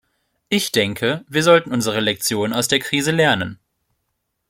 [0.49, 3.59] Ich denke, wir sollten unsere Lektion aus der Krise lernen.